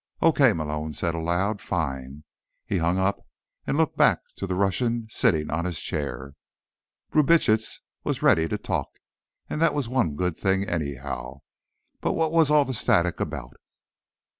"Okay," 0.23 0.51
Malone 0.51 0.93
said 0.93 1.13
aloud. 1.13 1.61
"Fine." 1.61 2.23
He 2.65 2.79
hung 2.79 2.97
up 2.97 3.19
and 3.67 3.77
looked 3.77 3.97
back 3.97 4.21
to 4.37 4.47
the 4.47 4.55
Russian 4.55 5.05
sitting 5.11 5.51
on 5.51 5.63
his 5.63 5.79
chair. 5.79 6.33
Brubitsch 7.11 7.81
was 8.03 8.23
ready 8.23 8.47
to 8.47 8.57
talk, 8.57 8.89
and 9.47 9.61
that 9.61 9.75
was 9.75 9.87
one 9.87 10.15
good 10.15 10.35
thing, 10.39 10.63
anyhow. 10.67 11.41
But 11.99 12.13
what 12.13 12.31
was 12.31 12.49
all 12.49 12.65
the 12.65 12.73
static 12.73 13.19
about? 13.19 13.57